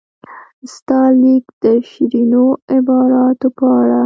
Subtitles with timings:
[0.73, 3.99] ستا لیک د شیرینو عباراتو په اړه.